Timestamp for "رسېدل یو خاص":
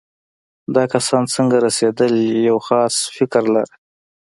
1.65-2.95